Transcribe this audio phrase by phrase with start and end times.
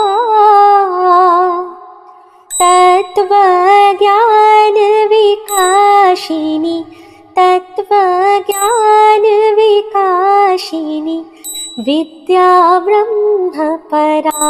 [11.80, 14.50] विद्या ब्रह्मपरा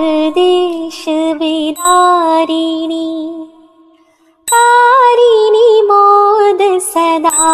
[4.53, 7.51] कारिणि मोद सदा।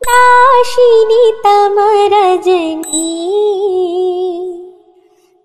[0.08, 3.26] नाशिनी तमरजनी।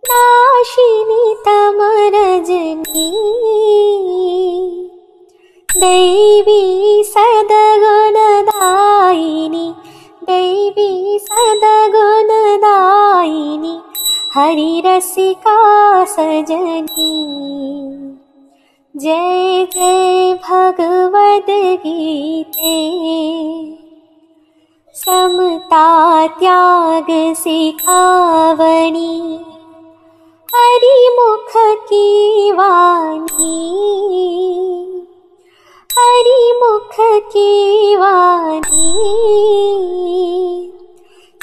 [0.05, 3.11] नाशिनी तमरजनी।
[5.77, 9.73] दैवी सदगुणदायिनी
[10.23, 13.79] दैवी सदगुणदायिनी
[14.35, 17.31] हरिरसिका सजनी।
[18.97, 23.80] जय जय भगवद गीते
[25.05, 29.39] समता त्याग सिखावणी
[30.55, 33.69] हरिमुख की वाणी
[35.91, 39.01] हरिमुख की वाणी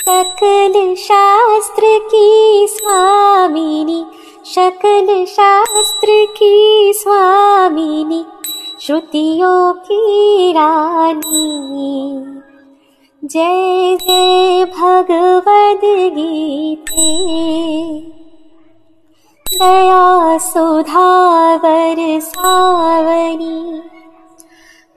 [0.06, 4.04] सकल शास्त्र की स्वामिनी।
[4.44, 8.22] सकल शास्त्र की स्वामिनी।
[8.80, 12.37] श्रुतियों की रानी
[13.22, 15.80] जय जय भगवद
[16.14, 17.06] गीते।
[19.46, 23.80] दया सुधावर सावनी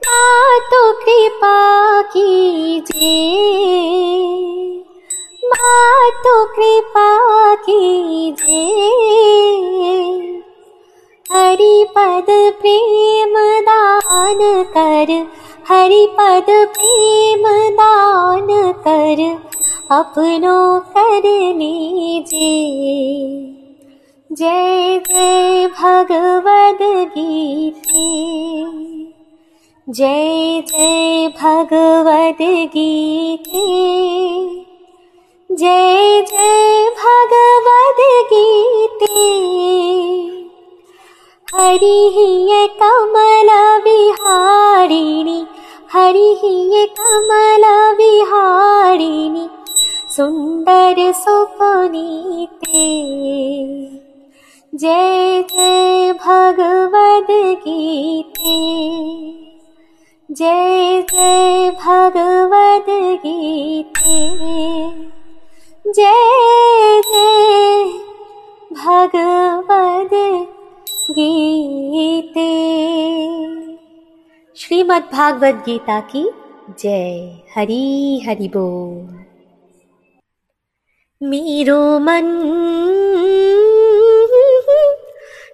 [0.02, 1.58] मातु कृपा
[2.02, 3.10] कीजिए
[5.44, 7.08] मातु कृपा
[7.54, 8.90] कीजिए
[11.26, 12.26] हरिपद
[12.60, 13.34] प्रेम
[13.68, 14.38] दान
[14.76, 15.10] कर
[15.68, 17.42] हरिपद प्रेम
[17.72, 19.20] दान कर
[19.90, 21.22] अपनो कर
[21.56, 22.96] लीजिए।
[24.32, 28.06] जय जय भगवद गीते।
[29.88, 32.42] जय जय भगवद
[32.76, 33.66] गीते।
[35.50, 39.22] जय जय भगवद गीते
[41.54, 42.14] हरिः
[42.80, 43.24] कमलविहारिणि
[45.94, 46.42] हरिः
[46.98, 48.22] कमलविहारिणि
[50.16, 52.86] सुन्दर सुपुनीते
[54.82, 56.86] जय जय भगवद्गीते
[60.30, 62.96] जय जय भगवद्गीते
[65.98, 67.28] जय भगवद्गीते
[68.82, 70.61] भगवद्
[71.10, 72.50] गीते।
[74.56, 76.30] श्रीमद् भागवत गीता की
[76.78, 79.24] जय हरि हरि बोल।
[81.28, 82.26] मेरो मन,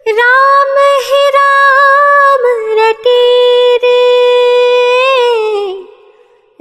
[0.09, 0.75] राम
[1.05, 2.43] है राम
[2.79, 4.19] रटे रे।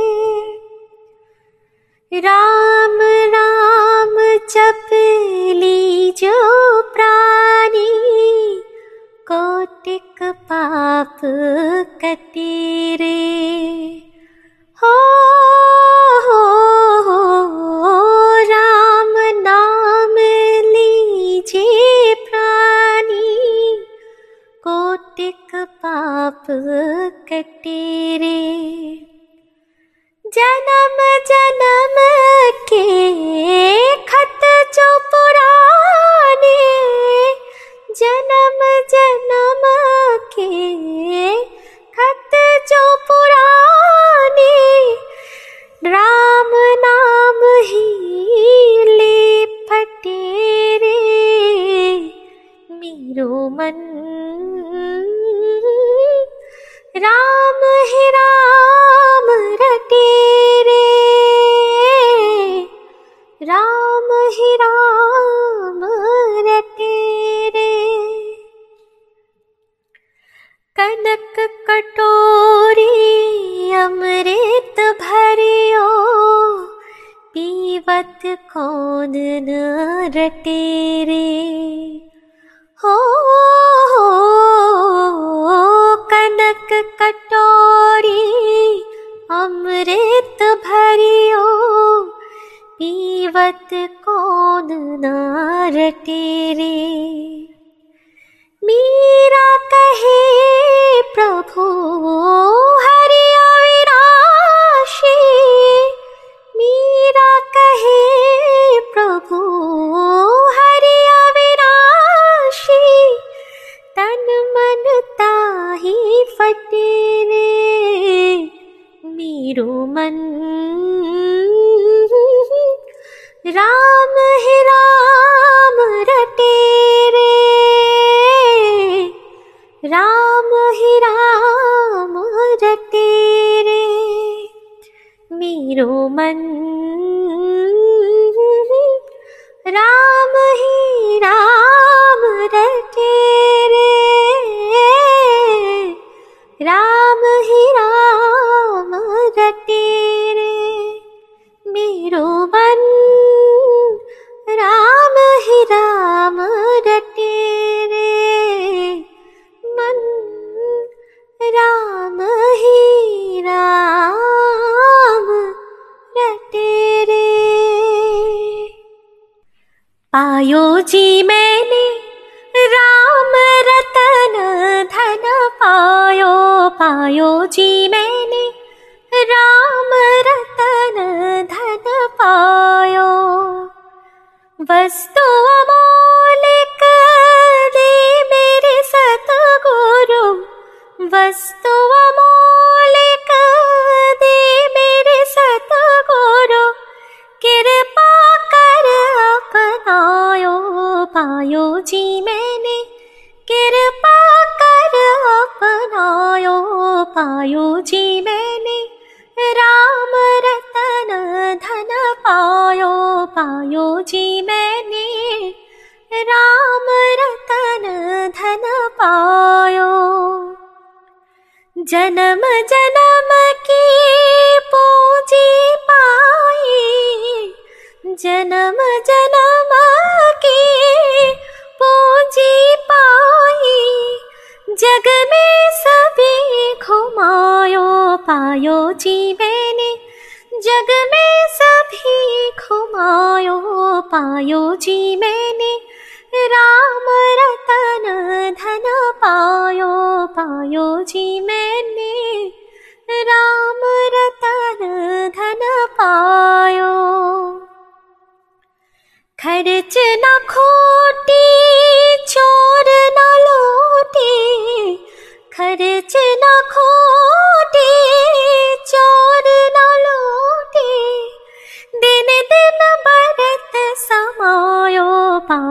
[2.19, 2.97] राम
[3.35, 6.33] राम चपली जो
[6.81, 8.03] प्रणी।
[9.27, 11.13] कौटिक पापकीरे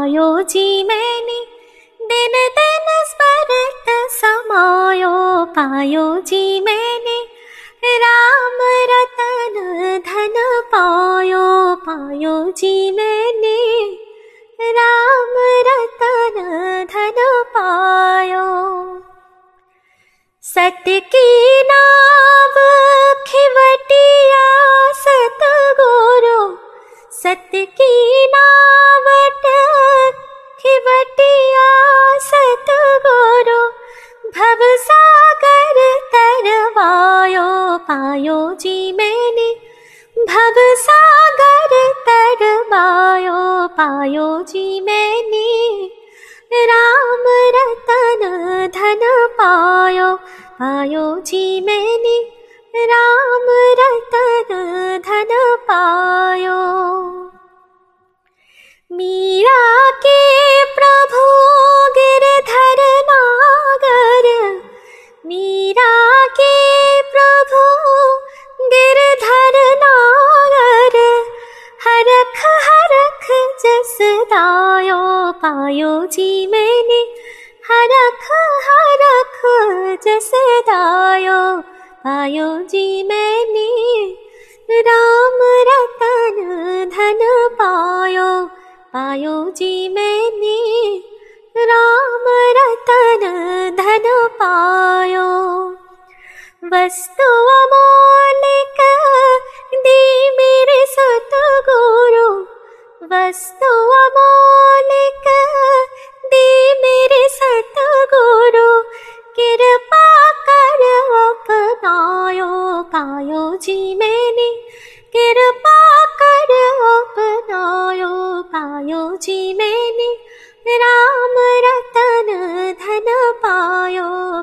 [0.02, 1.38] पायो जी मैंने
[2.10, 5.12] दिन दिन स्मरत समायो
[5.54, 6.41] पायो जी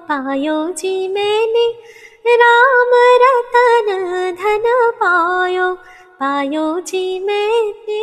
[0.07, 1.07] पायो जी
[2.25, 2.91] राम
[3.21, 3.87] रतन
[4.39, 4.63] धन
[5.01, 5.73] पायो
[6.19, 7.99] पायो जी मैंने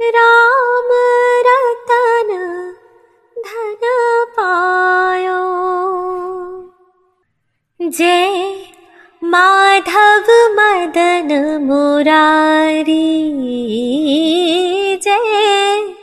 [0.00, 0.88] राम
[1.48, 2.30] रतन
[3.36, 3.88] धन
[4.38, 5.40] पायो
[7.80, 8.52] जय
[9.22, 13.02] माधव मदन मुरारी
[15.04, 16.01] जय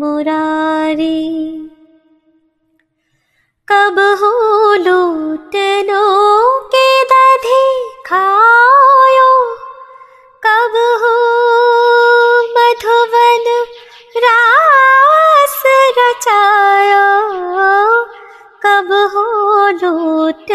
[0.00, 1.20] मुरारी।
[3.68, 4.32] कब हो
[4.84, 5.54] लूट
[5.88, 6.04] लो
[6.74, 7.62] के दधि
[8.06, 9.30] खायो
[10.46, 11.14] कब हो
[12.56, 13.46] मधुवन
[14.24, 14.40] रा
[15.98, 17.06] रचायो
[18.66, 19.26] कब हो
[19.82, 20.52] लूट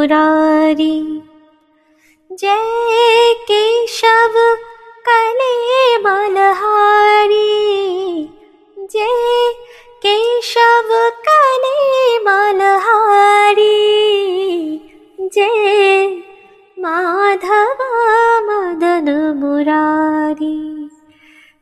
[0.00, 1.22] मुरारी।
[2.32, 4.36] जय केशव
[5.08, 7.42] कले मलहारी
[8.78, 9.52] जय
[10.04, 10.88] केशव
[11.28, 13.76] कले मलहारी
[15.34, 16.06] जय
[16.78, 17.82] माधव
[18.48, 20.88] मदन मुरारी।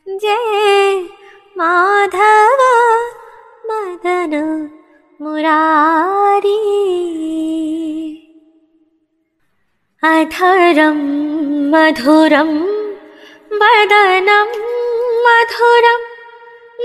[0.09, 1.03] जय
[1.57, 2.63] माधव
[3.67, 4.35] मदन
[5.21, 6.59] मुरारी
[10.07, 10.99] अधरं
[11.71, 12.51] मधुरं
[13.61, 14.51] वदनं
[15.25, 16.03] मधुरं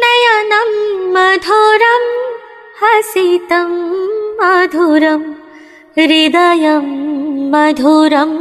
[0.03, 0.71] नयनं
[1.15, 2.05] मधुरं
[2.79, 3.69] हसितं
[4.39, 5.21] मधुरं
[5.97, 6.87] हृदयं
[7.53, 8.31] मधुरं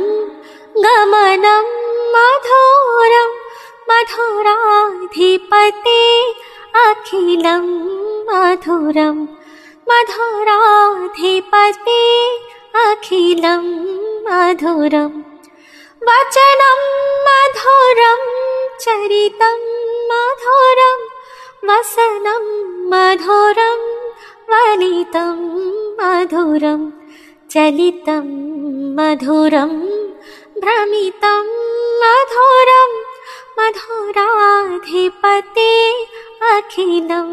[0.87, 1.69] गमनं
[2.15, 3.31] मधुरं
[3.91, 5.43] मधुराधिपते
[6.87, 7.67] अखिलं
[8.31, 9.21] मधुरं
[9.91, 10.81] मधुराधिपते
[12.87, 13.69] अखिलं
[14.25, 15.13] मधुरं
[16.07, 16.81] वचनं
[17.27, 18.21] मधुरं
[18.83, 19.63] चरितं
[20.11, 21.01] मधुरं
[21.69, 22.45] वसनं
[22.93, 23.81] मधुरं
[24.51, 25.41] वलितं
[26.01, 26.83] मधुरं
[27.53, 28.27] चलितं
[28.99, 29.73] मधुरं
[30.63, 31.49] भ्रमितं
[32.03, 32.93] मधुरं
[33.59, 34.13] मधुराधिपते
[36.53, 37.33] अखिलं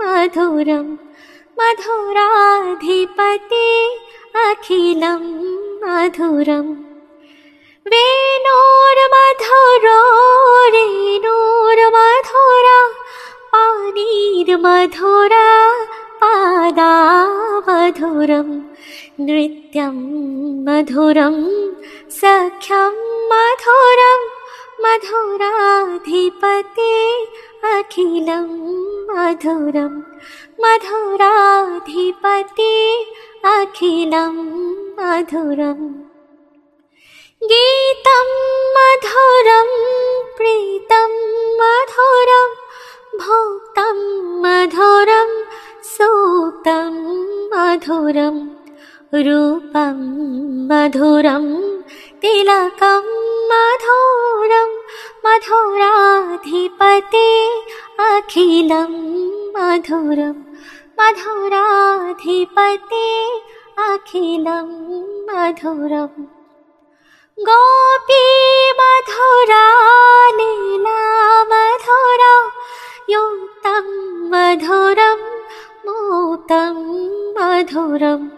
[0.00, 0.88] मधुरं
[1.60, 3.66] मधुराधिपते
[4.46, 5.22] अखिलं
[5.84, 6.72] मधुरम्।
[7.92, 10.00] वेणोर्मधुरो
[10.74, 12.76] रेणोर्मधुरा
[13.52, 15.46] पानीर्मधुरा
[16.20, 16.88] पादामधुरं
[19.24, 19.96] नृत्यं
[20.66, 21.36] मधुरं
[22.18, 22.94] सख्यं
[23.32, 24.22] मधुरं
[24.84, 26.94] मधुराधिपते
[27.74, 28.48] अखिलं
[29.10, 29.92] मधुरं
[30.62, 31.12] मधुराधिपते
[33.44, 34.34] अखिलं
[35.02, 35.86] मधुरम्।
[37.50, 38.28] गीतं
[38.74, 39.70] मधुरं
[40.36, 41.12] प्रीतं
[41.60, 42.50] मधुरं
[43.22, 43.98] भोक्तं
[44.42, 45.30] मधुरं
[45.82, 46.92] सूक्तं
[47.52, 48.36] मधुरं
[49.26, 49.98] रूपं
[50.68, 51.46] मधुरं
[52.22, 53.06] तिलकं
[53.50, 54.70] मधुरं
[55.26, 57.28] मधुराधिपते
[57.98, 58.92] अखिलं
[59.56, 60.36] मधुरं
[61.00, 63.06] मधुराधिपते
[63.82, 64.68] अखिलं
[65.28, 66.24] मधुरम्
[67.48, 68.24] गोपी
[68.78, 69.64] मधुरा
[70.38, 71.00] लीला
[71.52, 72.34] मधुरा
[73.10, 73.88] युक्तं
[74.32, 75.22] मधुरं
[75.86, 76.78] मूतं
[77.38, 78.28] मधुरं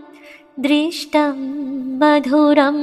[0.66, 1.36] दृष्टं
[2.02, 2.78] मधुरं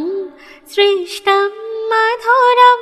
[0.75, 1.49] सृष्टं
[1.93, 2.81] मधुरं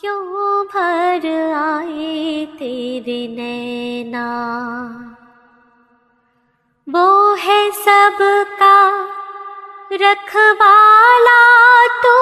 [0.00, 2.46] क्यों भर आए?
[2.46, 4.26] तेरे नैना,
[6.88, 9.11] वो है सबका
[9.94, 11.42] रखवाला
[11.86, 12.16] तो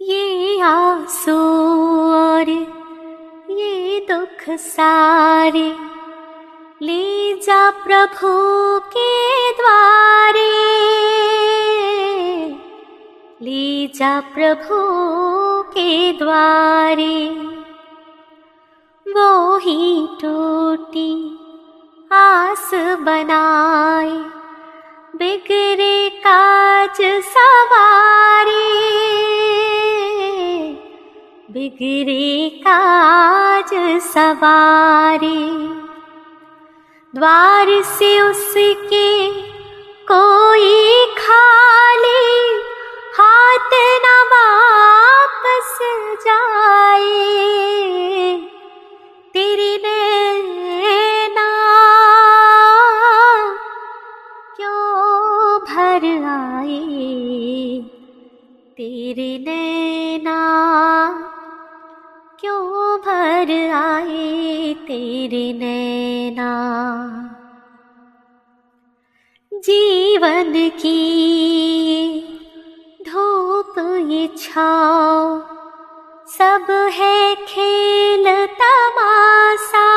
[0.01, 1.37] ये आंसू
[2.13, 2.49] और
[3.51, 5.77] ये दुख सारे
[6.83, 8.29] ले जा प्रभु
[8.97, 10.53] के द्वारे।
[13.43, 14.79] ले जा प्रभु
[15.73, 17.31] के द्वारे।
[19.09, 21.39] वो ही टूटी
[22.13, 24.38] आस बनाए
[25.19, 28.67] बिगड़े काज सवारे।
[31.51, 33.71] बिगड़े काज
[34.03, 35.41] सवारे।
[37.19, 39.11] द्वार से उसके
[40.13, 42.63] कोई खाली
[43.19, 45.79] हाथ न वापस
[46.27, 47.58] जाए।
[59.17, 60.41] नैना
[62.41, 66.51] क्यों भर आए तेरे नैना
[69.55, 70.99] जीवन की
[73.09, 73.75] धूप
[74.39, 75.41] छाओ
[76.29, 79.89] सब है खेल तमाशा।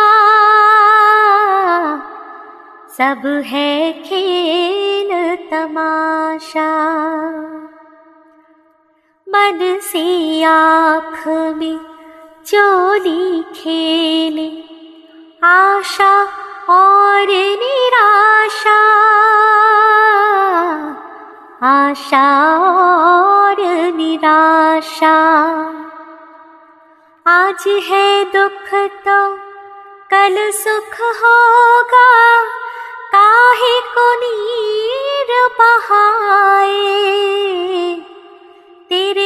[2.97, 6.71] सब है खेल तमाशा
[9.33, 11.79] मन से आँख में
[12.45, 14.49] चोली खेले।
[15.43, 16.11] आशा
[16.69, 17.27] और
[17.61, 18.79] निराशा,
[21.67, 22.27] आशा
[22.59, 23.61] और
[23.95, 25.15] निराशा।
[27.27, 28.69] आज है दुख
[29.07, 29.19] तो
[30.11, 32.11] कल सुख होगा,
[33.11, 36.91] काहे को नीर बहाए?
[38.91, 39.21] क्यों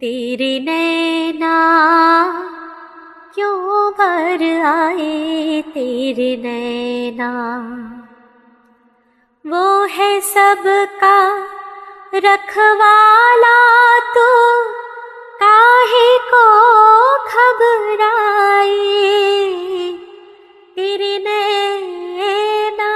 [0.00, 1.54] भर नैना
[3.34, 7.30] क्यों भर आए तेरे नैना?
[9.46, 11.38] वो है सबका
[12.14, 13.58] रखवाला
[13.98, 14.28] तो
[15.42, 16.46] काहे को
[17.16, 18.44] घबराए
[20.76, 22.92] तेरे नैना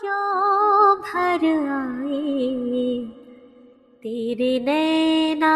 [0.00, 3.04] क्यों भर आए
[4.02, 5.54] तेरे नैना?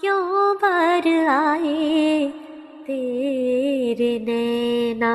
[0.00, 2.28] क्यों भर आए
[2.86, 5.14] तेरे नैना?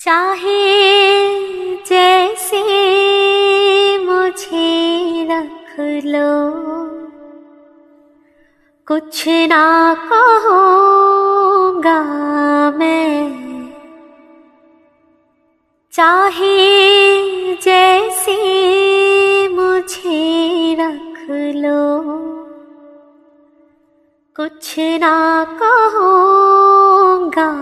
[0.00, 0.95] चाहे
[8.88, 12.00] कुछ ना कहूँगा
[12.70, 13.32] मैं।
[15.92, 18.38] चाहे जैसे
[19.48, 22.02] मुझे रख लो।
[24.36, 27.52] कुछ ना कहूँगा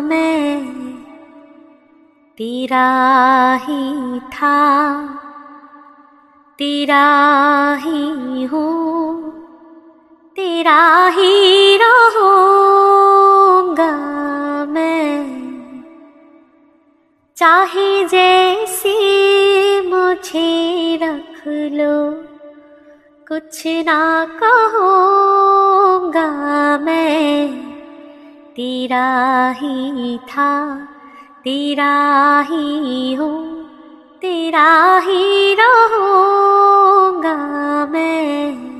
[0.00, 0.72] मैं।
[2.38, 5.06] तेरा ही था,
[6.58, 9.13] तेरा ही हूँ।
[10.36, 12.24] तेरा ही रहूँगा
[14.64, 15.26] मैं।
[17.36, 18.94] चाहे जैसे
[19.80, 22.10] मुझे रख लो,
[23.28, 26.28] कुछ ना कहूँगा
[26.78, 27.48] मैं।
[28.56, 30.76] तेरा ही था,
[31.44, 33.64] तेरा ही हूँ,
[34.22, 37.36] तेरा ही रहूँगा
[37.86, 38.73] मैं।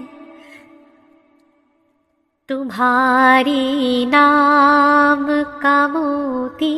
[2.49, 5.27] तुम्हारी नाम
[5.63, 6.77] का मोती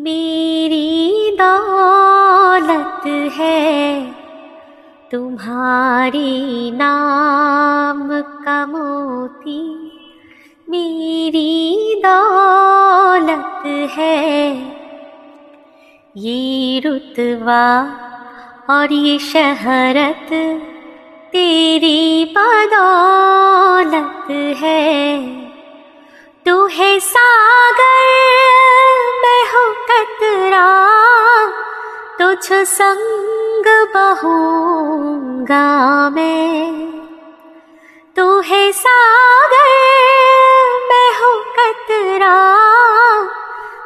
[0.00, 4.12] मेरी दौलत है।
[5.12, 8.08] तुम्हारी नाम
[8.44, 9.60] का मोती
[10.68, 14.52] मेरी दौलत है।
[16.16, 17.66] ये रुतवा
[18.70, 20.32] और ये शहरत
[21.34, 25.18] तेरी बदौलत है।
[26.46, 28.08] तू है सागर
[29.22, 30.66] मैं हूँ कतरा,
[32.18, 35.66] तुझ संग बहूँगा
[36.10, 36.72] मैं।
[38.16, 39.68] तू है सागर
[40.88, 42.36] मैं हूँ कतरा,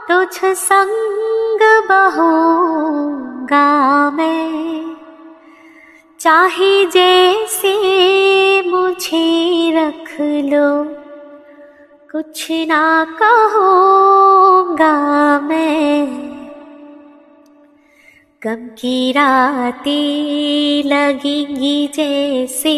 [0.09, 3.67] तुझ संग बहूँगा
[4.11, 4.98] मैं।
[6.21, 7.73] चाहे जैसे
[8.63, 10.85] मुझे रख लो।
[12.13, 14.93] कुछ ना कहूँगा
[15.41, 16.09] मैं।
[18.43, 22.77] गम की रातें लगेंगी जैसे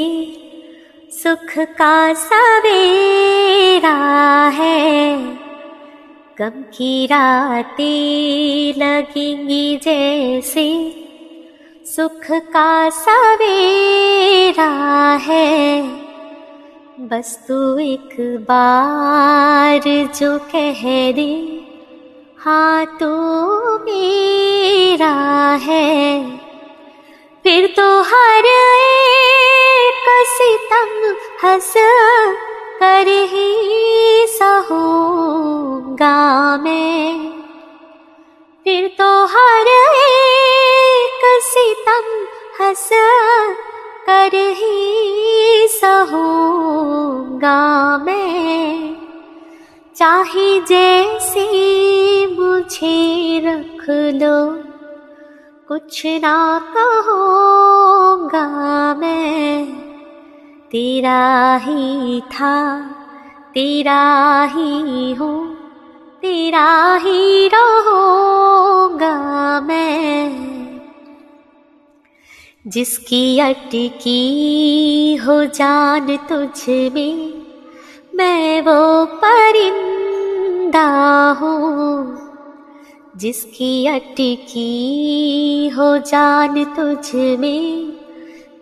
[1.11, 3.99] सुख का सवेरा
[4.49, 5.17] है।
[6.39, 10.67] गम की रातें लगेंगी जैसे
[11.91, 14.67] सुख का सवेरा
[15.23, 15.83] है।
[17.01, 19.81] बस तू एक बार
[20.19, 21.33] जो कह दे
[22.39, 23.09] हाँ तू
[23.79, 25.11] मेरा
[25.63, 26.23] है।
[27.45, 30.95] फिर तो हर एक सितम
[31.45, 31.75] हंस
[32.81, 36.17] कर ही सहूँगा
[36.57, 37.31] मैं।
[38.65, 42.09] फिर तो हर एक सितम
[42.61, 42.89] हंस
[44.07, 47.57] कर ही सहूँगा
[47.99, 48.97] मैं।
[49.97, 51.47] चाहे जैसे
[52.27, 54.37] मुझे रख लो,
[55.69, 56.37] कुछ ना
[56.77, 58.47] कहूँगा
[58.95, 59.67] मैं।
[60.71, 62.81] तेरा ही था,
[63.55, 64.03] तेरा
[64.45, 65.60] ही हूँ
[66.23, 69.15] तेरा ही रहूँगा
[69.61, 70.41] मैं।
[72.67, 77.43] जिसकी अटकी हो जान तुझ में,
[78.15, 80.87] मैं वो परिंदा
[81.41, 82.19] हूँ।
[83.17, 87.93] जिसकी अटकी हो जान तुझ में,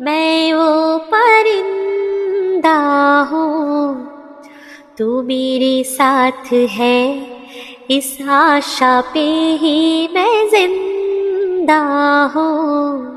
[0.00, 2.78] मैं वो परिंदा
[3.32, 4.08] हूँ।
[4.98, 7.37] तू मेरे साथ है
[7.90, 11.78] इस आशा पे ही मैं ज़िंदा
[12.36, 13.08] हूँ।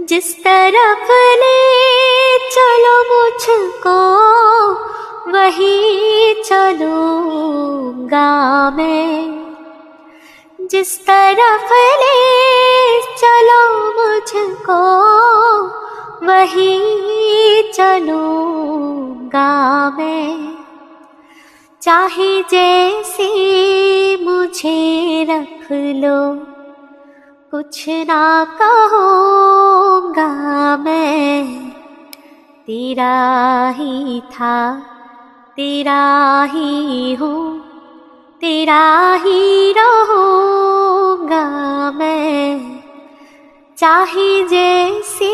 [0.00, 3.98] जिस तरफ़ ले चलो मुझको,
[5.32, 8.30] वही चलूँगा
[8.70, 9.46] मैं।
[10.70, 14.82] जिस तरफ़ ले चलो मुझको,
[16.26, 16.82] वही
[17.72, 19.50] चलूँगा
[19.98, 20.55] मैं।
[21.86, 23.26] चाहे जैसे
[24.24, 26.34] मुझे रख लो।
[27.50, 30.28] कुछ ना कहूँगा
[30.76, 31.70] मैं,
[32.66, 34.80] तेरा ही था,
[35.56, 37.60] तेरा ही हूँ,
[38.40, 41.44] तेरा ही रहूँगा
[41.90, 42.80] मैं।
[43.76, 45.32] चाहे जैसे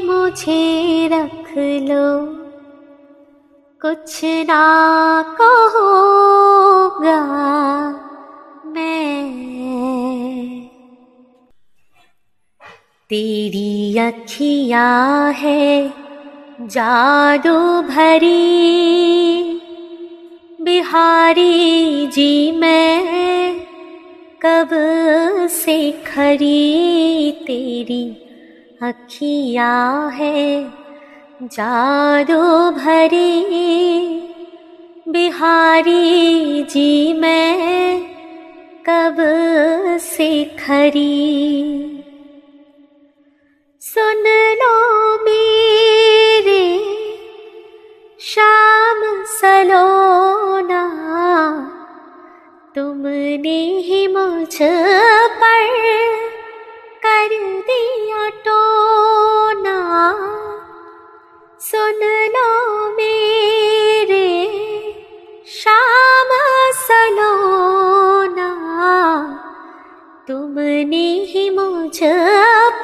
[0.00, 2.45] मुझे रख लो।
[3.86, 4.62] कुछ ना
[5.40, 7.18] कहूँगा
[8.66, 9.26] मैं।
[13.10, 14.88] तेरी अखिया
[15.36, 15.92] है
[16.62, 18.32] जादू भरी,
[20.62, 23.60] बिहारी जी मैं
[24.42, 24.68] कब
[25.52, 28.04] से खरी तेरी
[28.82, 29.72] अखिया
[30.14, 30.85] है।
[31.42, 33.42] जादू भरी
[35.12, 38.00] बिहारी जी मैं
[38.88, 39.16] कब
[40.02, 40.28] से
[40.60, 41.12] खरी
[43.82, 44.24] सुन
[44.60, 44.72] लो
[45.24, 46.64] मेरे
[48.20, 49.02] शाम
[49.34, 50.82] सलोना
[52.74, 54.56] तुमने ही मुझ
[55.42, 55.68] पर
[57.04, 57.36] कर
[57.68, 59.76] दिया टोना
[61.70, 61.98] सुन
[62.96, 64.26] मेरे
[70.28, 71.98] तुमने ही मुझ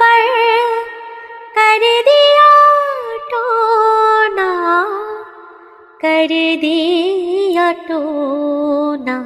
[0.01, 0.27] पर
[1.57, 2.49] कर दिया
[3.31, 4.51] टोना
[6.05, 6.29] कर
[6.61, 9.18] दिया टोना।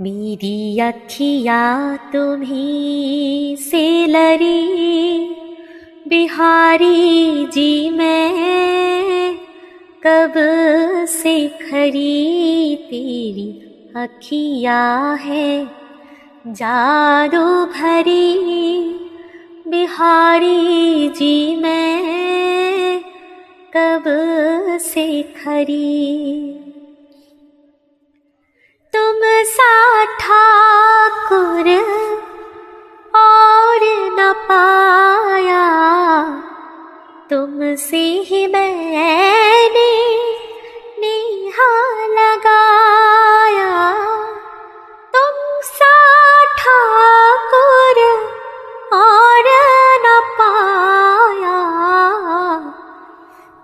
[0.00, 4.78] मेरी अखिया तुम्ही से लरी
[6.08, 9.34] बिहारी जी मैं
[10.06, 10.32] कब
[11.08, 13.50] से खरी तेरी
[13.96, 15.70] अखिया है?
[16.46, 18.38] जादू भरी
[19.68, 23.00] बिहारी जी मैं
[23.76, 24.04] कब
[24.80, 26.52] से खरी?
[28.92, 31.64] तुम सा ठाकुर
[33.58, 33.82] और
[34.18, 35.64] न पाया।
[37.30, 39.90] तुमसे ही मैंने
[41.00, 41.70] नेहा
[42.18, 43.72] लगाया।
[45.14, 45.92] तुम सा
[46.58, 47.98] ठाकुर
[48.92, 49.46] और
[50.06, 51.60] न पाया।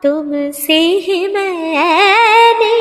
[0.02, 2.76] तुमसे ही मैंने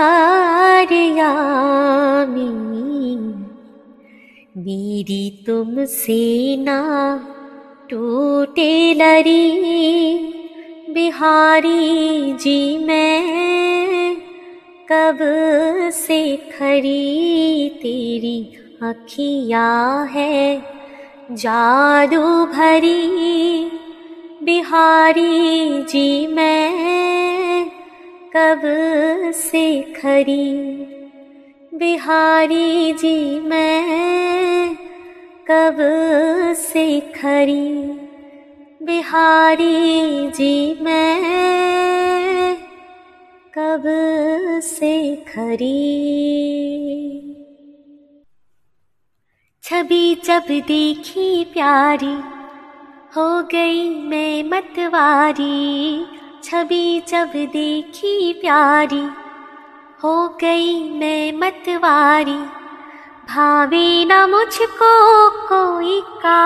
[4.65, 6.23] मेरी तुमसे
[6.57, 6.81] ना
[7.91, 9.49] टूटे लरी
[10.95, 14.17] बिहारी जी मैं
[14.93, 15.19] कब
[15.95, 16.21] से
[16.53, 17.09] खरी
[17.83, 18.39] तेरी
[18.83, 19.69] अखिया
[20.15, 20.37] है
[21.33, 23.71] जादू भरी
[24.43, 27.71] बिहारी जी मैं
[28.37, 28.61] कब
[29.35, 30.63] से खरी?
[31.75, 34.75] बिहारी जी मैं
[35.51, 35.77] कब
[36.57, 37.83] से खरी?
[38.83, 42.57] बिहारी जी मैं
[43.59, 43.83] कब
[44.63, 45.77] से खरी
[49.71, 52.23] छवि जब देखी प्यारी,
[53.17, 56.07] हो गई मैं मतवारी।
[56.45, 59.09] छवि जब देखी प्यारी,
[60.05, 62.39] हो गई मैं मतवारी।
[63.29, 66.43] भावे न मुझको कोई का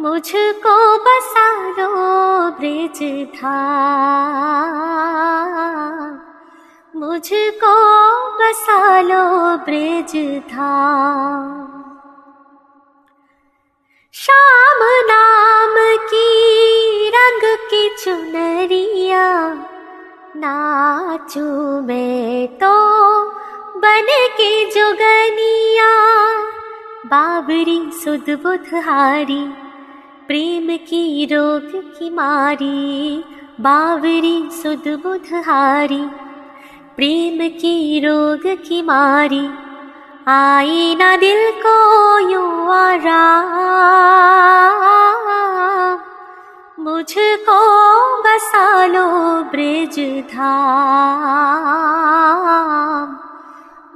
[0.00, 1.90] मुझको बसा लो
[2.50, 6.25] ब्रिज धाम।
[6.96, 7.72] मुझको
[9.00, 9.24] लो
[9.64, 10.12] ब्रिज
[10.50, 11.66] धाम
[14.12, 14.80] शाम
[15.10, 15.74] नाम
[16.06, 19.26] की रंग की चुनरिया
[20.36, 21.44] नाचू
[21.80, 22.74] मैं तो
[23.80, 25.92] बन के जोगनिया।
[27.06, 29.44] बाबरी सुध बुधहारी
[30.26, 33.24] प्रेम की रोग की मारी
[33.60, 36.04] बावरी सुध बुधहारी
[36.96, 39.46] प्रेम की रोग की मारी,
[40.28, 41.74] आई ना दिल को
[42.28, 43.26] यूँ आराम
[46.78, 47.58] मुझको
[48.22, 49.04] बसा लो
[49.50, 49.98] ब्रिज
[50.30, 50.56] धाम,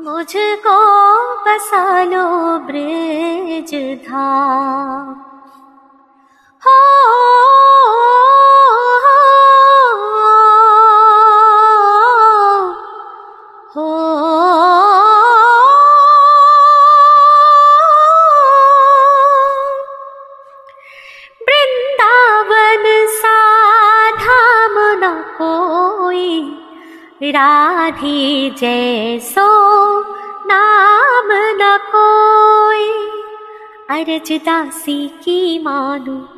[0.00, 0.78] मुझको
[1.46, 2.26] बसा लो
[2.66, 3.72] ब्रिज
[4.04, 5.08] धाम।
[6.62, 6.78] हो
[9.04, 9.16] हो।
[28.58, 29.46] जैसो
[30.46, 32.90] नाम न कोई।
[33.90, 36.28] अरज दासी की मानो,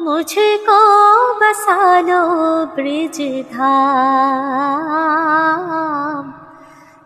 [0.00, 4.79] मुझको बसा लो ब्रिज धाम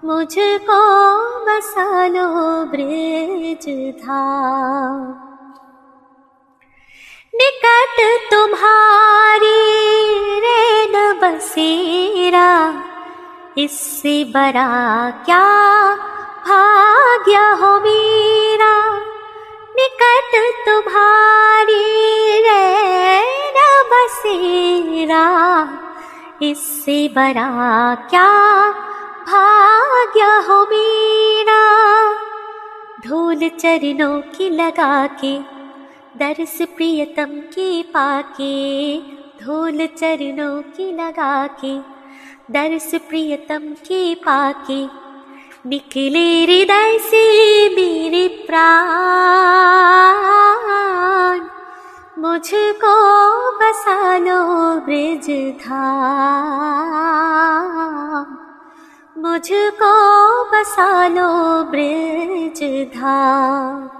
[0.05, 0.81] मुझको
[1.45, 2.25] बसा लो
[2.71, 3.65] ब्रज
[4.01, 4.99] धाम
[7.35, 7.97] निकट
[8.31, 9.63] तुम्हारी
[10.45, 10.93] रेन
[11.23, 12.51] बसेरा,
[13.59, 14.69] इससे बड़ा
[15.25, 15.43] क्या
[16.49, 18.75] भाग्य हो मेरा?
[19.79, 20.37] निकट
[20.67, 21.83] तुम्हारी
[22.49, 23.61] रैन
[23.93, 25.27] बसेरा,
[26.43, 27.51] इससे बड़ा
[28.11, 28.33] क्या
[29.25, 32.15] भाग्य हो मेरा।
[33.07, 35.41] धूल चरणों की लगा के
[36.17, 39.01] दर्श प्रियतम के पाके।
[39.45, 41.95] धूल चरणों की लगा के
[42.51, 45.05] दर्श प्रियतम के पाके।
[45.67, 51.41] निकले हृदय से मेरे प्राण,
[52.19, 58.44] मुझको बसा लो ब्रज धाम।
[59.19, 59.91] मुझको
[60.45, 61.29] बसा लो
[61.65, 62.63] ब्रज
[62.95, 63.91] धाम।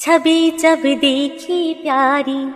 [0.00, 2.50] छवि जब देखी प्यारी,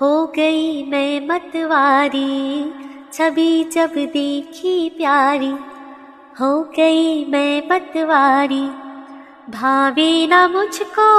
[0.00, 2.72] हो गई मैं मतवारी।
[3.12, 5.54] छवि जब देखी प्यारी,
[6.40, 8.66] हो गई मैं मतवारी।
[9.50, 11.10] भावे न मुझको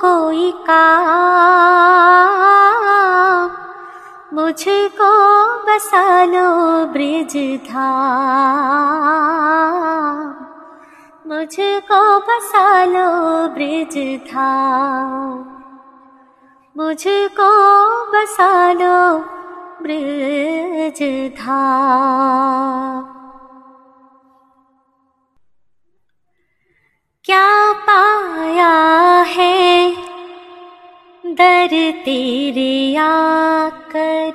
[0.00, 2.47] कोई काम।
[4.34, 5.10] मुझको
[5.66, 6.48] बसा लो
[6.86, 7.34] ब्रज
[7.68, 7.86] धाम।
[11.26, 13.08] मुझको बसा लो
[13.54, 15.38] ब्रज धाम।
[16.76, 17.48] मुझको
[18.12, 18.98] बसा लो
[19.82, 21.00] ब्रज
[21.38, 23.02] धाम।
[27.24, 28.74] क्या पाया
[29.28, 29.58] है
[31.38, 34.32] दर तेरे आकर।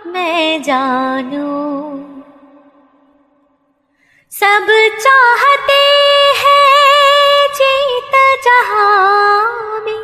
[0.07, 1.49] मैं जानू।
[4.31, 4.67] सब
[4.99, 5.81] चाहते
[6.39, 10.03] हैं जीत जहाँ में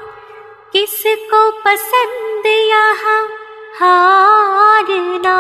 [0.74, 3.22] किसको पसंद यहाँ
[3.80, 5.40] हारना।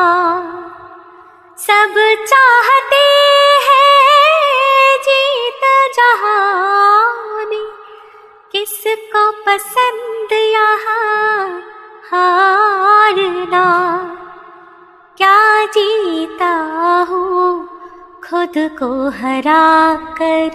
[1.58, 1.96] सब
[2.28, 3.06] चाहते
[3.68, 5.64] हैं जीत
[5.96, 7.77] जहाँ में
[8.58, 11.60] किसको पसंद यहाँ
[12.12, 13.66] हारना
[15.18, 16.56] क्या जीता
[17.10, 17.68] हूँ
[18.30, 20.50] खुद को हरा कर?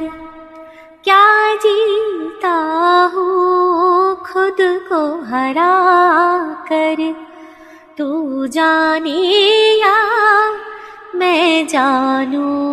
[1.04, 2.54] क्या जीता
[3.14, 5.74] हूँ खुद को हरा
[6.68, 7.14] कर?
[7.98, 9.20] तू जाने
[9.78, 9.96] या
[11.14, 12.72] मैं जानू?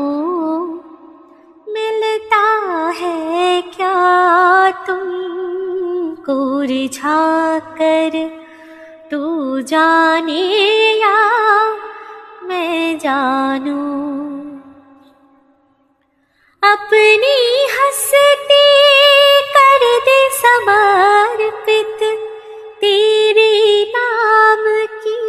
[1.74, 2.44] मिलता
[2.98, 8.16] है क्या तुमको रिझा कर
[9.12, 9.22] तू
[9.62, 10.42] जाने
[11.00, 11.18] या
[12.44, 13.80] मैं जानू?
[16.64, 17.38] अपनी
[17.76, 18.66] हंसती
[19.56, 22.00] कर दे समर्पित
[22.82, 23.54] तेरे
[23.98, 24.64] नाम
[24.96, 25.22] की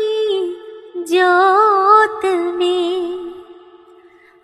[1.09, 2.25] ज्योत
[2.55, 3.01] में।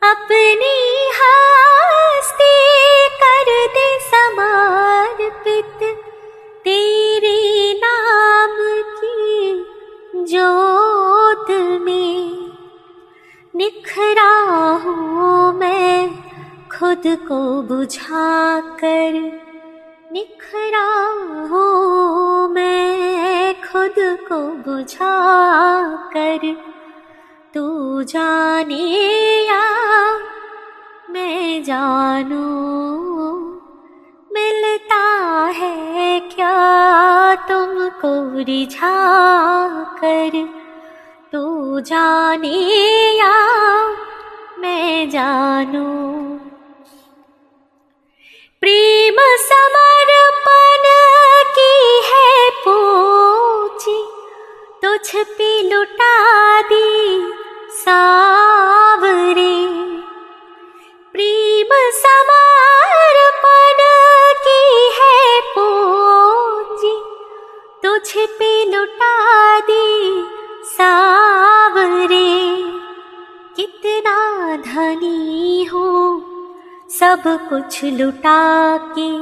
[0.03, 0.77] अपनी
[1.19, 1.66] हस्ती
[10.31, 11.51] ज्योत
[11.83, 12.51] में
[13.57, 14.33] निखरा
[14.85, 16.11] हूँ मैं,
[16.79, 19.13] खुद को बुझा कर
[20.13, 20.89] निखरा
[21.47, 25.17] हूँ मैं, खुद को बुझा
[26.17, 26.57] कर
[27.55, 28.85] तू जाने
[29.47, 29.65] या
[31.11, 33.46] मैं जानू?
[34.37, 35.05] मिलता
[35.57, 36.57] है क्या
[37.35, 38.95] तुमको रिझा
[40.05, 40.31] कर?
[41.33, 41.45] तू
[41.81, 42.57] जाने
[43.17, 43.37] या
[44.59, 45.87] मैं जानू?
[48.61, 50.85] प्रेम समर्पण
[51.59, 54.09] की है पूछी
[54.83, 56.17] तुझ पे लुटा
[56.63, 57.23] दी
[57.71, 59.57] सावरे।
[61.17, 63.77] प्रेम समर्पण
[64.45, 67.03] की है पूंजी।
[67.83, 70.25] तुझ पे लुटा दी
[70.65, 72.63] सावरे।
[73.57, 76.19] कितना धनी हो,
[76.91, 79.19] सब कुछ लुटा के।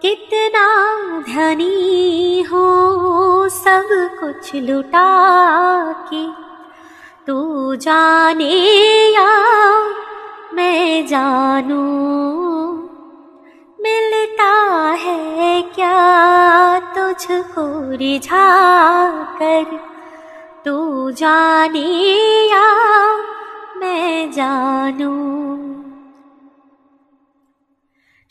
[0.00, 2.68] कितना धनी हो,
[3.48, 5.08] सब कुछ लुटा
[5.92, 6.26] के।
[7.26, 8.54] तू जाने
[9.10, 9.60] या
[10.54, 11.82] मैं जानू,
[13.80, 14.52] मिलता
[15.00, 18.48] है क्या तुझको रिझा
[19.38, 19.64] कर?
[20.64, 21.86] तू जाने
[22.50, 22.66] या
[23.76, 25.14] मैं जानू।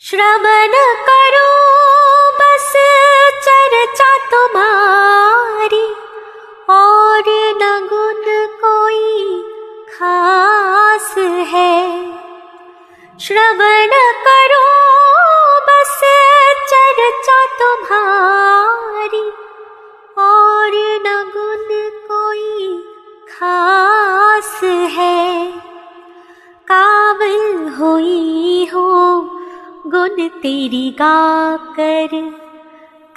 [0.00, 0.72] श्रवण
[1.08, 1.99] करो
[30.42, 32.08] तेरी गा कर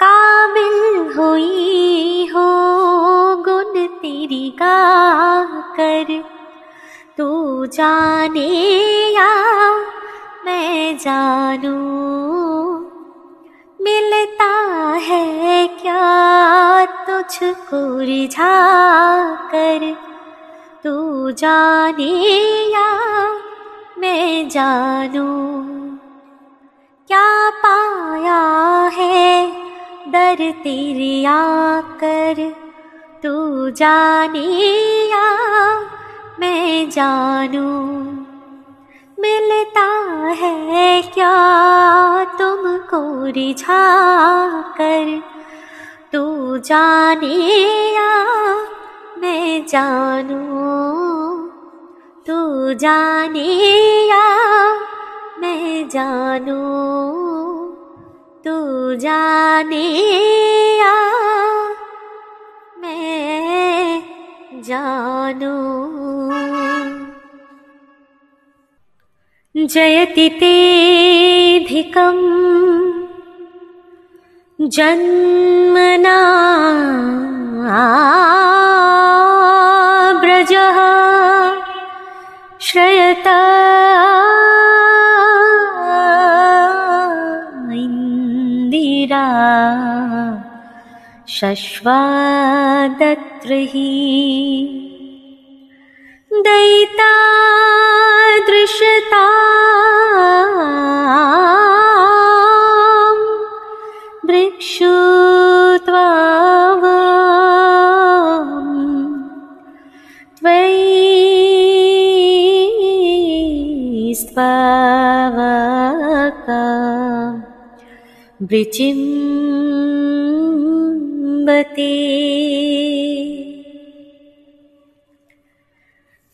[0.02, 2.44] काबिल हुई हो,
[3.36, 4.76] गुण तेरी गा
[5.76, 6.12] कर
[7.18, 8.46] तू जाने
[9.14, 9.30] या
[10.44, 11.74] मैं जानू,
[13.80, 14.52] मिलता
[15.02, 18.54] है क्या तुझको रिझा
[19.50, 19.92] कर?
[20.84, 22.12] तू जाने
[22.72, 22.90] या
[23.98, 25.73] मैं जानू।
[27.06, 28.40] क्या पाया
[28.92, 29.52] है?
[30.08, 32.56] दर तेरे आकर
[33.22, 34.48] तू जाने
[36.40, 37.70] मैं जानू।
[39.22, 39.86] मिलता
[40.28, 41.34] है क्या
[42.24, 43.86] तुमको रिझा
[44.62, 45.22] कर?
[46.12, 47.36] तू जाने
[49.20, 50.44] मैं जानू।
[52.26, 53.46] तू जाने
[54.06, 54.54] या
[55.44, 56.60] मैं जानू
[58.44, 58.54] तू
[59.00, 59.88] जाने
[60.78, 60.94] या
[62.82, 64.02] मैं
[64.68, 65.56] जानू।
[69.74, 72.22] जयति तेऽधिकम्
[74.76, 76.18] जन्मना
[80.24, 80.78] व्रजः
[82.68, 83.38] श्रयता
[88.74, 89.26] मन्दिरा
[91.34, 92.54] शश्वादत्रिः
[96.46, 97.12] दयिता
[118.44, 119.04] वृचिम्बते।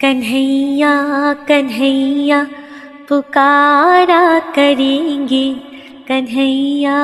[0.00, 0.94] कन्हैया
[1.48, 2.46] कन्हैया
[3.08, 5.54] पुकारा करेंगे।
[6.08, 6.98] कन्हैया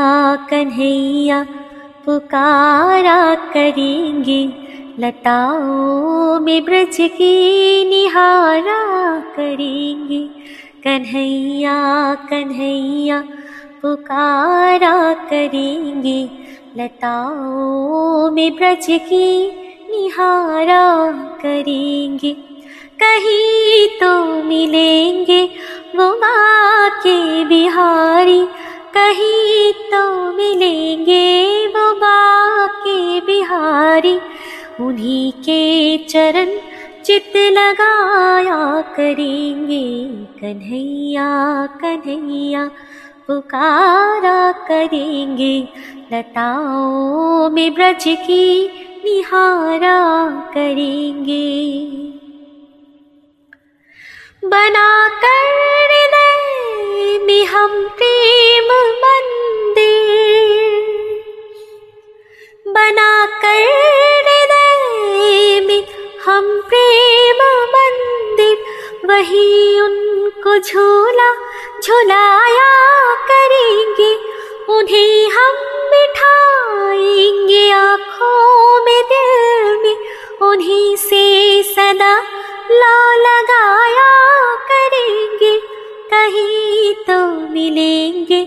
[0.51, 1.47] कन्हैया
[2.07, 4.53] पुकारा करेंगे।
[4.99, 7.35] लताओं में ब्रज की
[7.85, 10.29] निहारा करेंगे।
[10.85, 13.25] कन्हैया कन्हैया
[13.83, 16.21] पुकारा करेंगे
[16.77, 19.29] लताओं में ब्रज की
[19.91, 20.85] निहारा
[21.43, 22.33] करेंगे।
[23.03, 24.13] कहीं तो
[24.43, 25.43] मिलेंगे
[25.97, 28.41] वो माँ के बिहारी,
[28.95, 30.03] कहीं तो
[30.33, 34.19] मिलेंगे वो माँ के बिहारी।
[34.81, 36.59] उन्हीं के चरण
[37.05, 39.85] चित लगाया करेंगे,
[40.41, 41.31] कन्हैया
[41.81, 42.65] कन्हैया।
[43.27, 45.69] पुकारा करेंगे।
[46.13, 48.69] लताओं में ब्रज की
[49.05, 51.67] निहारा करेंगे।
[54.45, 55.47] बना कर
[57.27, 58.69] में हम प्रेम
[59.05, 60.07] मंदिर।
[62.69, 63.63] बना कर
[64.27, 65.83] हृदय में
[66.25, 67.41] हम प्रेम
[67.75, 68.57] मंदिर
[69.07, 71.35] वही उनको झूला,
[71.81, 74.37] झुलाया करेंगे।
[74.69, 75.55] उन्हें हम
[75.91, 79.97] बिठाएँगे आँखों में दिल में।
[80.49, 82.23] उन्हीं से सदा
[82.71, 85.59] ला लगाया करेंगे।
[86.11, 88.43] कहीं तो मिलेंगे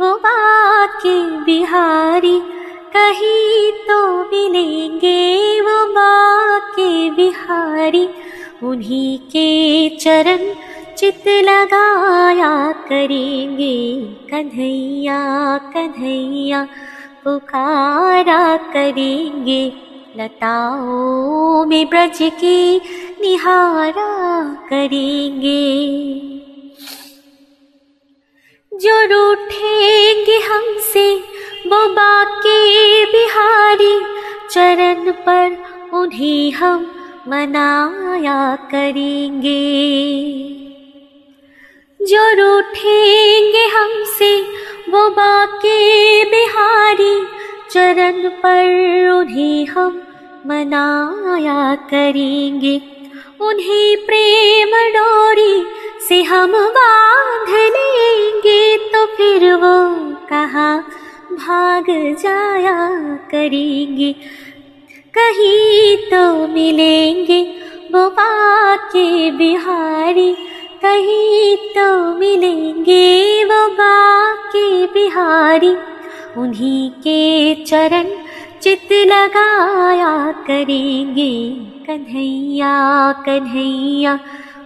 [0.00, 2.40] वो बाके बिहारी।
[2.96, 8.08] कहीं तो मिलेंगे वो बाके बिहारी।
[8.64, 10.54] उन्हीं के चरण
[10.94, 16.68] चित लगाया करेंगे। कन्हैया कन्हैया,
[17.24, 19.72] पुकारा करेंगे।
[20.16, 22.76] लताओं में ब्रज के
[23.20, 25.72] निहारा करेंगे।
[28.74, 31.14] जो रूठेंगे हमसे
[31.66, 34.00] वो बाके बिहारी।
[34.50, 36.90] चरण पर उन्हें हम
[37.28, 39.60] मनाया करेंगे।
[42.00, 44.30] जो रूठेंगे हमसे
[44.90, 45.78] वो बाके
[46.24, 47.14] बिहारी,
[47.70, 50.02] चरण पर उन्हें हम
[50.46, 52.82] मनाया करेंगे।
[53.40, 55.64] उन्हें प्रेम डोरी
[56.08, 59.76] से हम बाँध लेंगे तो फिर वो
[60.28, 60.78] कहाँ
[61.32, 61.84] भाग
[62.18, 62.78] जाया
[63.30, 64.14] करेंगे।
[65.14, 67.40] कहीं तो मिलेंगे
[67.94, 70.32] वो बाके बिहारी,
[70.82, 71.88] कहीं तो
[72.18, 75.74] मिलेंगे वो बाके बिहारी।
[76.36, 78.08] उन्हीं के चरण
[78.62, 80.14] चित लगाया
[80.46, 81.34] करेंगे,
[81.86, 82.72] कन्हैया
[83.26, 84.18] कन्हैया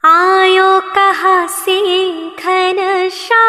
[0.04, 1.22] आयो कः
[1.60, 3.46] सिंखनशा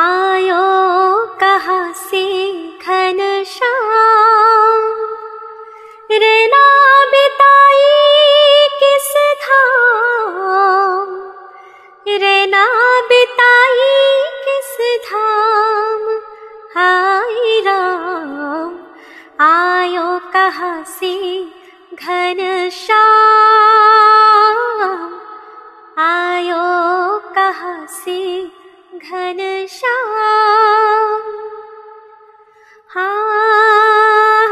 [0.00, 0.64] आयो
[1.42, 1.68] कः
[2.06, 3.72] सिंखनशा
[16.78, 18.74] हाय राम,
[19.44, 21.14] आयो कहा से
[21.94, 22.98] घनश्याम
[26.02, 28.20] आयो कहा से
[28.98, 29.96] घनश्याम
[32.94, 34.46] हाँ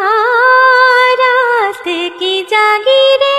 [1.23, 1.85] रात
[2.19, 3.35] की जागीरे,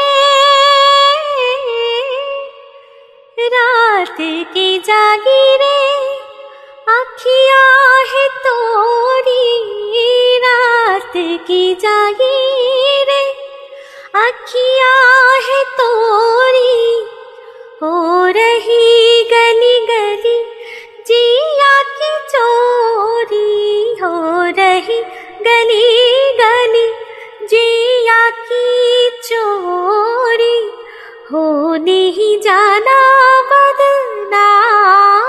[3.55, 4.17] रात
[4.53, 5.76] की जागीरे
[6.89, 7.63] अखिया
[8.09, 11.11] है तोरी रात
[11.47, 13.21] की जागीरे
[14.15, 14.93] अखिया
[15.47, 16.93] है तोरी,
[17.83, 20.38] हो रही गली गली,
[21.07, 25.01] जिया की चोरी, हो रही
[25.47, 26.88] गली गली,
[27.47, 30.57] जिया की चोरी
[31.31, 32.99] हो नहीं जाना
[33.51, 35.25] बदनाम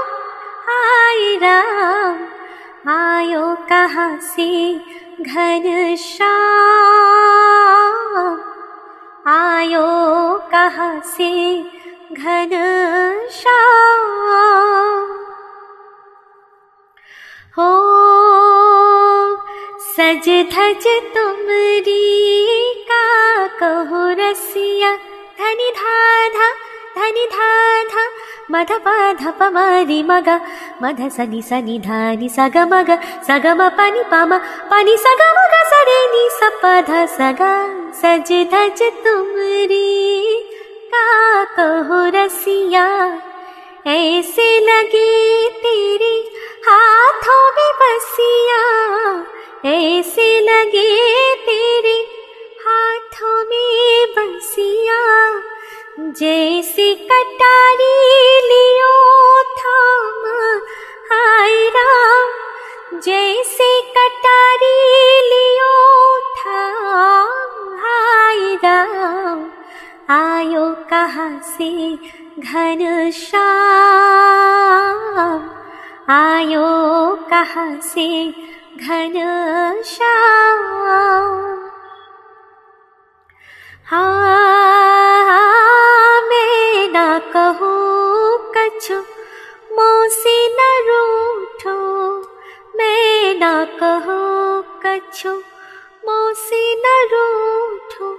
[0.70, 2.16] हाय राम,
[2.92, 4.74] आयो कहाँ से
[5.20, 6.26] घनश्याम
[9.32, 9.86] आयो
[10.52, 11.30] कहाँ से
[12.12, 14.04] घनश्याम
[17.58, 17.70] हो
[19.88, 24.96] सज धज तुमरी का कहो रसिया,
[25.40, 26.52] धनि धा
[26.98, 28.04] धनि धा
[28.50, 30.28] मध पध प मरि मग
[30.82, 32.90] मध सनि सनि धनि सग मग
[33.26, 34.36] सग म पनि पम
[34.70, 37.42] पनि सग मग सरे नि स पध सग
[38.00, 39.84] सज धज तुमरी
[40.94, 42.86] का कहो रसिया
[43.86, 46.14] ऐसे लगे तेरे
[46.64, 48.62] हाथों में बसिया
[49.66, 50.88] ऐसे लगे
[51.46, 51.96] तेरे
[52.64, 54.98] हाथों में बसिया
[55.98, 57.86] जैसे कटारी
[58.46, 58.90] लियो
[59.58, 60.20] थाम।
[61.10, 64.70] हाय राम जैसे कटारी
[65.28, 65.72] लियो
[66.36, 69.42] थाम। हाय राम
[70.14, 71.96] आयो कहाँ से
[72.38, 73.42] घनश्याम
[76.12, 76.68] आयो
[77.30, 78.08] कहाँ से
[78.86, 80.28] घनश्याम
[83.90, 84.00] हाँ
[86.20, 88.52] मैं ना कहूँ
[90.88, 91.76] रूठो।
[92.76, 95.42] मैं ना कहूँ कछु
[97.12, 98.18] रूठो।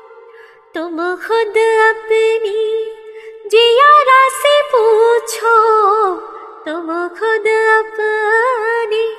[0.75, 1.57] तुम खुद
[1.89, 2.95] अपनी
[3.49, 5.57] जियारा से पूछो।
[6.65, 7.47] तुम खुद
[7.79, 9.15] अपनी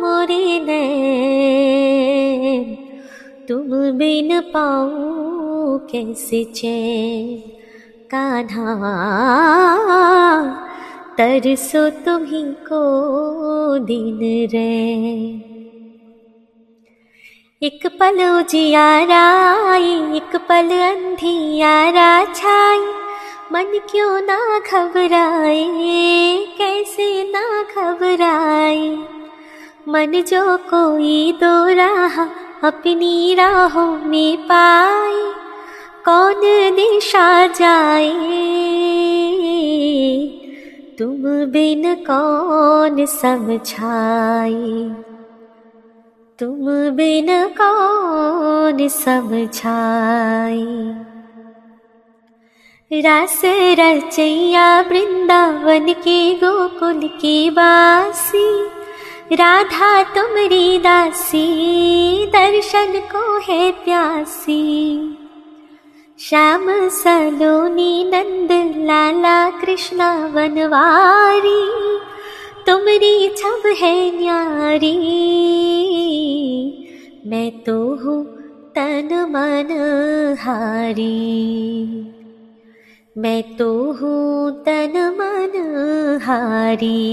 [0.01, 1.97] मोरे नैन।
[3.47, 5.20] तुम बिन पाऊँ
[5.91, 7.37] कैसे चैन
[8.11, 8.75] कान्हा
[11.17, 12.81] तरसो तुम्ही को
[13.77, 14.19] दिन
[14.53, 14.71] रे
[17.67, 19.23] एक पल उजियारा
[19.71, 22.79] आई एक पल अंधियारा छाई
[23.53, 25.63] मन क्यों ना घबराए,
[26.57, 28.97] कैसे ना घबराए?
[29.87, 32.23] मन जो कोई दो राह
[32.67, 35.50] अपनी राहों में पाए।
[36.05, 36.41] कौन
[36.75, 38.09] दिशा जाए?
[40.99, 44.89] तुम बिन कौन समझाए?
[46.39, 50.61] तुम बिन कौन समझाए?
[53.01, 53.41] रास
[53.79, 58.63] रचैया वृंदावन के गोकुल की बासी।
[59.35, 61.47] राधा तुमरी दासी,
[62.25, 65.01] दर्शन को है प्यासी।
[66.23, 68.51] श्याम सलोनी नंद
[68.85, 71.61] लाला कृष्णा वनवारी
[72.67, 74.97] तुमरी छब है न्यारी।
[77.25, 78.25] मैं तो हूँ
[78.75, 79.71] तन मन
[80.39, 81.15] हारी।
[83.17, 85.57] मैं तो हूँ तन मन
[86.23, 87.07] हारी।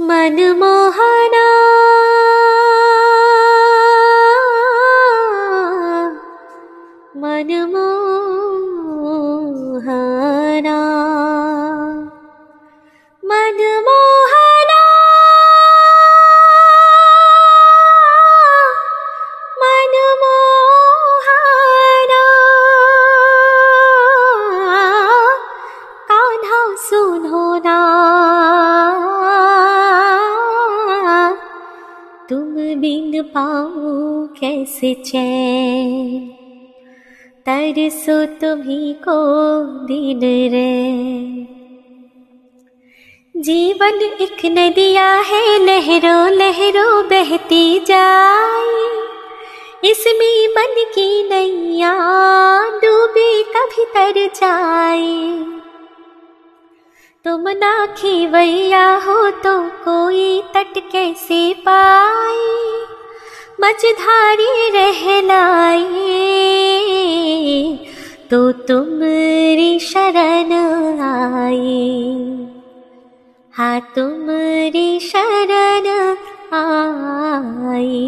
[0.00, 1.46] मन मोहना
[7.34, 7.86] मन मो
[9.84, 10.82] हरा
[13.30, 14.82] मन मोहरा
[19.62, 22.22] मन मोहरा
[26.10, 27.02] का सु
[32.84, 33.22] बिन्दु
[37.48, 39.16] तरसो तुम्ही को
[39.64, 40.20] दिन
[40.52, 40.92] रे।
[43.40, 48.90] जीवन एक नदिया है, लहरों लहरों बहती जाए।
[49.90, 51.94] इसमें मन की नैया
[52.70, 55.38] डूबे कभी तर जाए।
[57.24, 62.64] तुम ना खीवैया हो तो कोई तट कैसे पाए?
[63.60, 65.78] मझधारी रहलाए
[68.30, 70.52] तो तुमरी शरण
[71.00, 71.84] आए
[73.52, 75.86] हाँ तुमरी शरण
[76.54, 78.00] आई।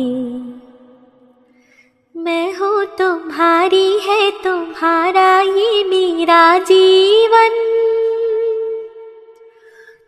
[2.15, 7.59] मैं हूँ तुम्हारी है तुम्हारा ये मेरा जीवन।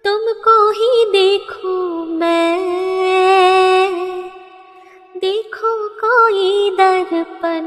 [0.04, 2.78] तुमको ही देखूँ मैं।
[5.18, 7.62] देखो कोई दर्पण।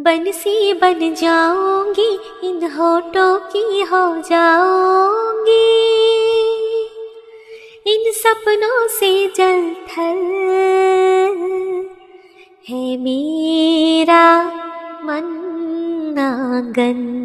[0.00, 5.80] बंसी बन जाऊँगी, इन होठों की हो जाऊँगी।
[7.86, 10.40] इन सपनों से जल थल।
[12.68, 14.46] है मेरा
[15.04, 17.16] मन आँगन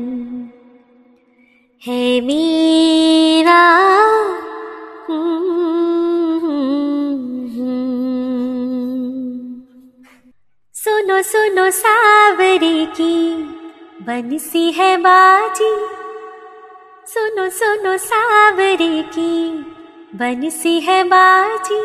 [1.88, 3.86] है मेरा
[11.16, 13.38] सुनो सुनो सावरे की
[14.01, 15.78] बंसी है बाजी।
[17.07, 19.53] सुनो सुनो सावरे की
[20.16, 21.82] बंसी है बाजी।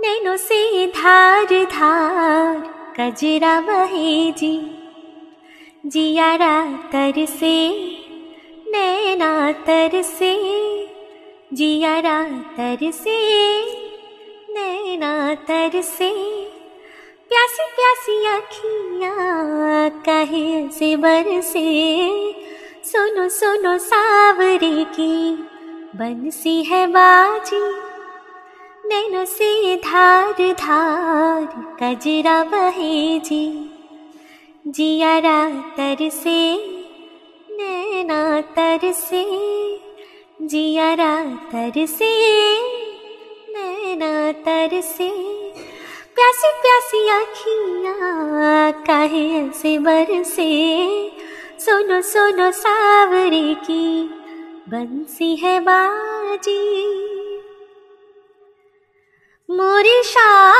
[0.00, 2.56] नैनो से धार धार
[3.00, 4.78] कजरा बहे जी।
[5.86, 7.68] जियारा तर से,
[8.68, 10.36] नैना तर से
[11.52, 13.60] जियारा तर से,
[14.50, 16.38] नैना तर से।
[17.32, 21.94] प्यासी प्यासी अखियाँ कहे से। बरसे
[22.84, 25.34] सुनो सुनो सावरे की
[25.96, 27.88] बंसी है बाजी।
[28.88, 33.70] नैनो से धार धार कजरा बहे जी।
[34.66, 36.54] जियारा तर से,
[37.50, 39.24] नैना तर से।
[40.42, 42.12] जियारा तर से,
[43.48, 45.38] नैना तर से।
[46.18, 50.48] प्यासी प्यासी आखियाँ काहे ऐसे बरसे।
[51.60, 54.10] सुनो सुनो सावरे की
[54.68, 56.62] बंसी है बाजी।
[59.50, 60.52] मोरी शाह,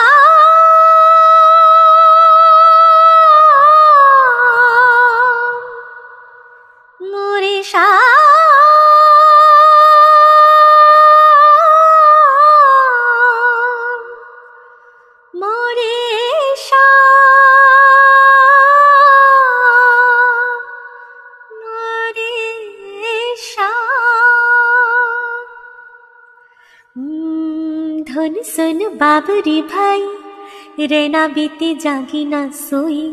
[7.03, 8.48] मोरी मोरे
[28.58, 33.04] सुन बाबरी भाई रेना बीती जागी ना सोई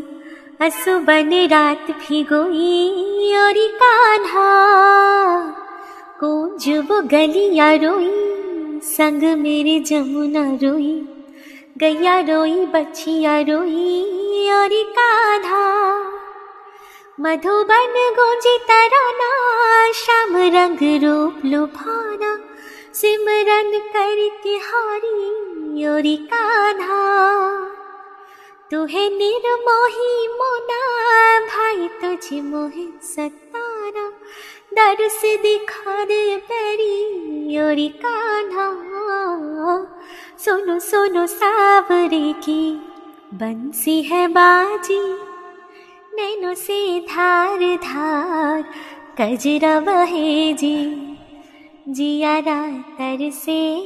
[0.62, 4.50] असु बन रात भिगोई और कान्हा
[6.20, 8.10] कौन वो गलिया रोई
[8.84, 10.94] संग मेरे जमुना रोई
[11.80, 15.66] गैया रोई बच्चिया रोई और कान्हा
[17.20, 19.30] मधुबन गूंजी तराना
[19.94, 22.38] श्याम रंग रूप लुभाना
[22.95, 26.99] सिमरन करके हारी और कान्हा
[28.71, 30.79] तुहे निर्मोही मोना,
[31.47, 34.07] भाई तुझे मोहे सतारा
[34.73, 37.75] दर से दिखा दे पैरी और
[38.05, 38.69] कान्हा
[40.45, 42.73] सुनो सुनो सावरे की
[43.33, 45.01] बंसी है बाजी।
[46.15, 48.63] नैनो से धार धार
[49.19, 50.75] कजरा बहे जी
[51.89, 53.81] जियारा तर से,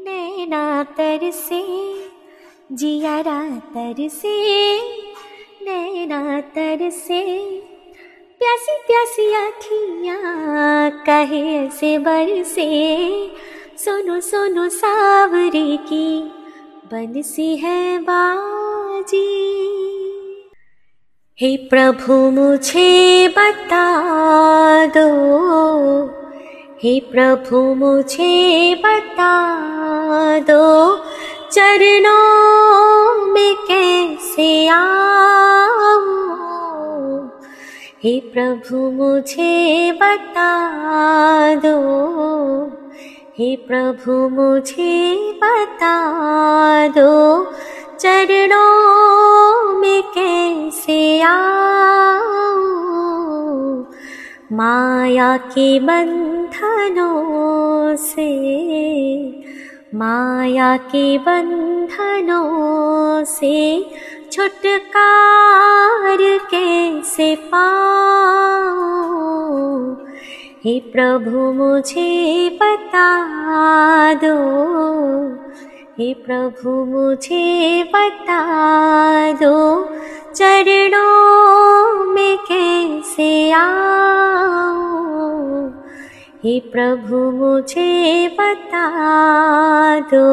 [0.00, 1.62] नैना तर से
[2.72, 4.76] जियारा तर से,
[5.62, 7.50] नैना तर से।
[8.38, 13.30] प्यासी प्यासी आखियाँ कहे ऐसे बरसे
[13.78, 16.20] सुनो सुनो सावरे की
[16.92, 19.26] बंसी है बाजी।
[21.40, 23.86] हे प्रभु मुझे बता
[24.86, 26.23] दो
[26.82, 29.34] हे प्रभु मुझे बता
[30.48, 30.64] दो
[31.50, 32.12] चरणों
[33.32, 36.08] में कैसे आऊं?
[38.04, 40.50] हे प्रभु मुझे बता
[41.64, 41.76] दो
[43.38, 45.14] हे प्रभु मुझे
[45.44, 45.96] बता
[46.88, 47.12] दो
[47.98, 52.64] चरणों में कैसे आऊं
[54.58, 57.16] माया के बंधनों
[57.96, 58.26] से
[59.98, 63.56] माया के बंधनों से
[64.32, 68.84] छुटकार कैसे पाऊं
[70.64, 72.08] हे प्रभु मुझे
[72.62, 73.08] बता
[74.24, 74.36] दो
[75.98, 79.88] हे प्रभु मुझे बता दो
[80.34, 85.70] चरणों में कैसे आऊं?
[86.44, 88.84] हे प्रभु मुझे बता
[90.00, 90.32] दो।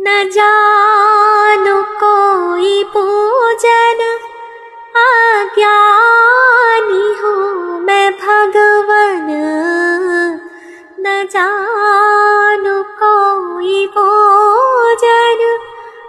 [0.00, 4.18] न जानो कोई पूजन
[4.96, 9.26] अज्ञानी हूँ मैं भगवन।
[11.00, 12.11] न जानो
[13.64, 15.58] पूजन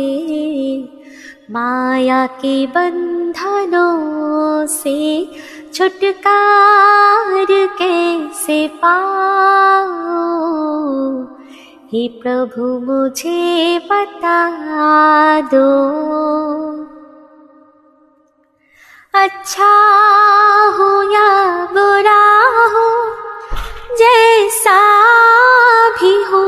[1.51, 5.31] माया के बंधनों से
[5.75, 9.89] छुटकार कैसे पाओ
[11.93, 14.61] हे प्रभु मुझे बता
[15.41, 15.69] दो।
[19.15, 19.71] अच्छा
[20.77, 21.29] हो या
[21.73, 22.23] बुरा
[22.75, 23.18] हो
[23.99, 24.79] जैसा
[25.91, 26.43] भी हो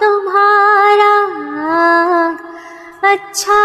[0.00, 1.14] तुम्हारा।
[3.10, 3.60] अच्छा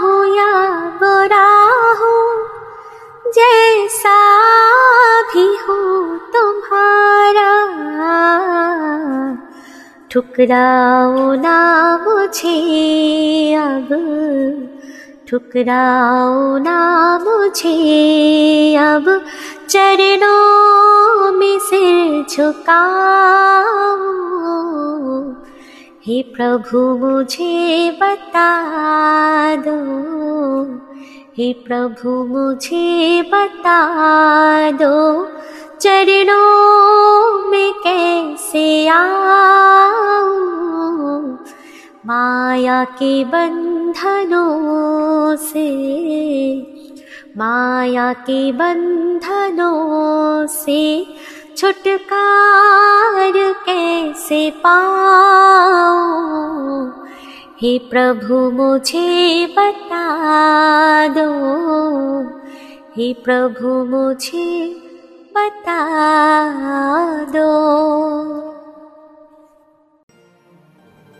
[0.00, 0.52] हो या
[1.02, 1.48] बुरा
[2.00, 2.14] हो,
[3.26, 4.18] जैसा
[5.22, 5.78] भी हो
[6.34, 7.50] तुम्हारा।
[10.10, 11.58] ठुकराओ ना
[11.98, 12.58] मुझे
[13.54, 13.88] अब
[15.28, 16.76] ठुकराओ ना
[17.18, 19.04] मुझे अब
[19.68, 22.86] चरणों में सिर झुकाओ
[26.06, 28.50] हे प्रभु मुझे बता
[29.66, 29.76] दो।
[31.38, 33.80] हे प्रभु मुझे बता
[34.70, 34.96] दो
[35.80, 39.18] चरणों में कैसे आऊं
[42.06, 45.70] माया के बंधनों से
[47.36, 51.06] माया के बंधनों से
[51.56, 56.90] छुटकार कैसे पाऊं?
[57.62, 61.30] हे प्रभु मुझे बता दो।
[62.96, 64.76] हे प्रभु मुझे
[65.36, 65.88] बता
[67.24, 67.78] दो